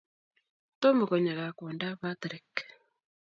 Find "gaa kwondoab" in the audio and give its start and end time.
1.37-1.97